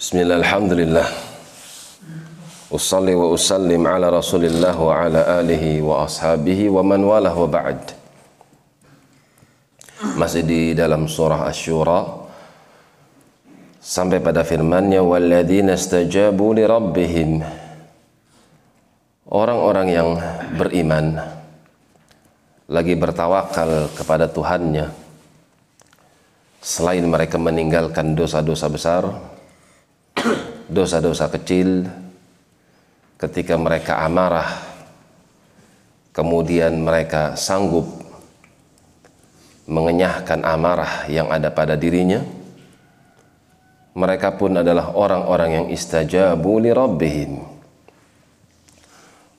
[0.00, 1.04] Bismillah, alhamdulillah.
[2.72, 7.92] Usalli wa usallim ala rasulillah wa ala alihi wa ashabihi wa man walah wa ba'd.
[10.16, 12.16] Masih di dalam surah Ash-Shura
[13.76, 17.44] sampai pada firman-Nya walladzina istajabu li rabbihim
[19.28, 20.16] orang-orang yang
[20.56, 21.20] beriman
[22.72, 24.88] lagi bertawakal kepada Tuhannya
[26.64, 29.29] selain mereka meninggalkan dosa-dosa besar
[30.70, 31.90] dosa-dosa kecil
[33.18, 34.62] ketika mereka amarah
[36.14, 37.86] kemudian mereka sanggup
[39.66, 42.22] mengenyahkan amarah yang ada pada dirinya
[43.90, 47.42] mereka pun adalah orang-orang yang istajabu li rabbihim.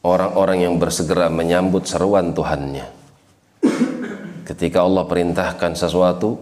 [0.00, 2.88] Orang-orang yang bersegera menyambut seruan Tuhannya.
[4.48, 6.34] Ketika Allah perintahkan sesuatu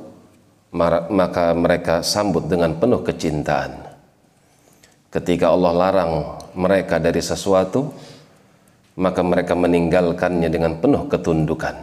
[1.13, 3.88] maka mereka sambut dengan penuh kecintaan
[5.09, 6.13] ketika Allah larang
[6.53, 7.89] mereka dari sesuatu
[8.99, 11.77] maka mereka meninggalkannya dengan penuh ketundukan.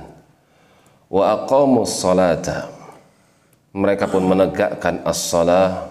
[1.08, 2.68] Wa aqamus salata
[3.72, 5.88] mereka pun menegakkan as-salah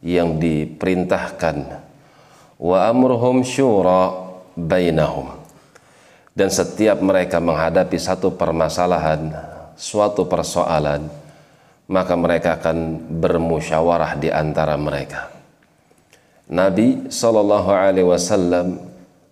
[0.00, 1.80] yang diperintahkan.
[2.60, 5.36] Wa amruhum syura bainahum.
[6.32, 9.34] Dan setiap mereka menghadapi satu permasalahan
[9.76, 11.08] suatu persoalan
[11.90, 15.39] maka mereka akan bermusyawarah di antara mereka
[16.50, 18.82] Nabi Shallallahu Alaihi Wasallam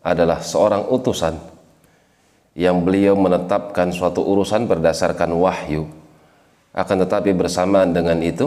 [0.07, 1.35] adalah seorang utusan
[2.55, 5.91] yang beliau menetapkan suatu urusan berdasarkan wahyu.
[6.71, 8.47] Akan tetapi bersamaan dengan itu,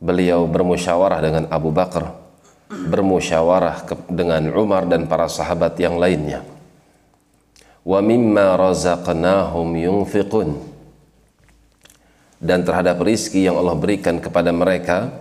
[0.00, 2.16] beliau bermusyawarah dengan Abu Bakar,
[2.72, 6.40] bermusyawarah dengan Umar dan para sahabat yang lainnya.
[7.84, 10.56] Wa mimma razaqnahum yunfiqun.
[12.40, 15.12] Dan terhadap rizki yang Allah berikan kepada mereka,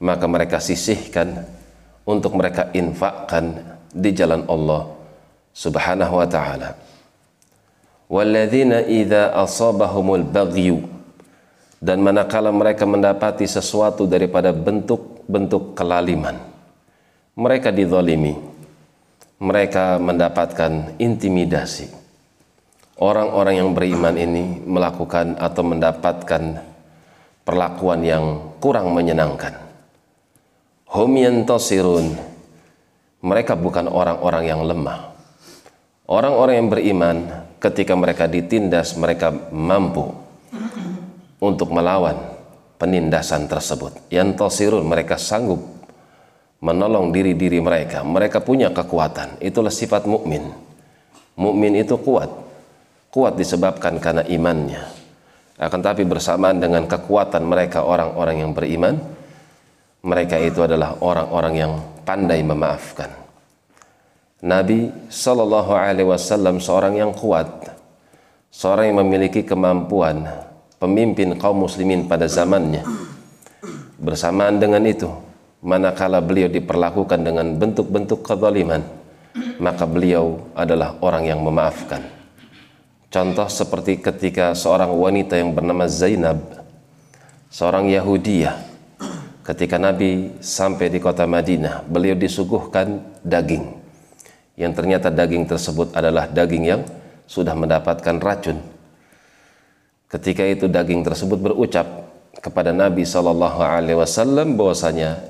[0.00, 1.60] maka mereka sisihkan
[2.02, 4.88] untuk mereka infakkan di jalan Allah
[5.52, 6.74] Subhanahu wa taala.
[8.08, 10.88] Walladzina idza asabahumul baghyu.
[11.82, 16.38] Dan manakala mereka mendapati sesuatu daripada bentuk-bentuk kelaliman
[17.32, 18.36] mereka dizalimi.
[19.42, 21.90] Mereka mendapatkan intimidasi.
[23.02, 26.62] Orang-orang yang beriman ini melakukan atau mendapatkan
[27.42, 29.61] perlakuan yang kurang menyenangkan
[30.92, 32.12] hum yantasirun
[33.22, 35.14] mereka bukan orang-orang yang lemah.
[36.10, 37.16] Orang-orang yang beriman
[37.62, 40.10] ketika mereka ditindas mereka mampu
[41.38, 42.18] untuk melawan
[42.76, 43.94] penindasan tersebut.
[44.10, 45.62] Yantasirun mereka sanggup
[46.58, 48.02] menolong diri-diri mereka.
[48.02, 49.38] Mereka punya kekuatan.
[49.40, 50.50] Itulah sifat mukmin.
[51.38, 52.28] Mukmin itu kuat.
[53.08, 54.82] Kuat disebabkan karena imannya.
[55.62, 59.21] Akan tapi bersamaan dengan kekuatan mereka orang-orang yang beriman
[60.02, 63.10] mereka itu adalah orang-orang yang pandai memaafkan
[64.42, 67.70] Nabi Shallallahu Alaihi Wasallam seorang yang kuat
[68.50, 70.26] seorang yang memiliki kemampuan
[70.82, 72.82] pemimpin kaum muslimin pada zamannya.
[74.02, 75.06] Bersamaan dengan itu,
[75.62, 78.82] manakala beliau diperlakukan dengan bentuk-bentuk kezaliman,
[79.62, 82.02] maka beliau adalah orang yang memaafkan.
[83.14, 86.42] Contoh seperti ketika seorang wanita yang bernama Zainab,
[87.46, 88.71] seorang Yahudiyah,
[89.42, 93.66] ketika Nabi sampai di kota Madinah, beliau disuguhkan daging,
[94.58, 96.82] yang ternyata daging tersebut adalah daging yang
[97.26, 98.58] sudah mendapatkan racun
[100.12, 101.88] Ketika itu daging tersebut berucap
[102.44, 105.24] kepada Nabi Shallallahu Alaihi Wasallam bahwasanya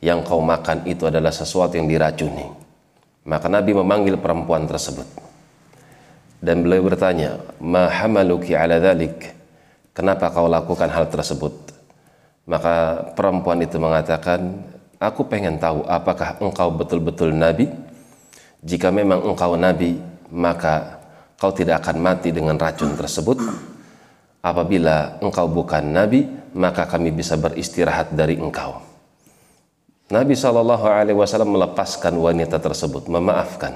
[0.00, 2.48] yang kau makan itu adalah sesuatu yang diracuni.
[3.28, 5.04] Maka Nabi memanggil perempuan tersebut
[6.40, 9.36] dan beliau bertanya, "Ma hamaluki ala dhalik?"
[9.92, 11.52] Kenapa kau lakukan hal tersebut?
[12.46, 14.62] Maka perempuan itu mengatakan,
[15.02, 17.66] "Aku pengen tahu apakah engkau betul-betul nabi?
[18.62, 19.98] Jika memang engkau nabi,
[20.30, 21.02] maka
[21.36, 23.38] kau tidak akan mati dengan racun tersebut."
[24.46, 26.22] apabila engkau bukan nabi
[26.54, 28.78] maka kami bisa beristirahat dari engkau
[30.06, 33.74] Nabi Shallallahu Alaihi Wasallam melepaskan wanita tersebut memaafkan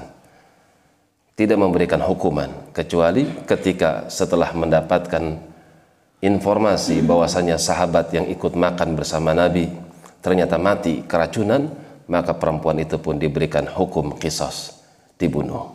[1.35, 5.50] tidak memberikan hukuman kecuali ketika setelah mendapatkan
[6.21, 9.67] informasi bahwasanya sahabat yang ikut makan bersama Nabi
[10.21, 11.67] ternyata mati keracunan
[12.05, 14.79] maka perempuan itu pun diberikan hukum kisos
[15.17, 15.73] dibunuh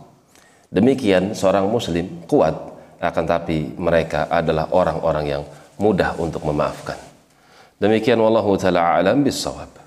[0.72, 5.42] demikian seorang muslim kuat akan tapi mereka adalah orang-orang yang
[5.76, 6.96] mudah untuk memaafkan.
[7.76, 9.85] Demikian wallahu taala alam bisawab.